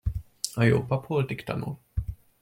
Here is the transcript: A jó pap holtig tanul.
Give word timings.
A 0.55 0.63
jó 0.63 0.85
pap 0.85 1.05
holtig 1.05 1.43
tanul. 1.43 1.79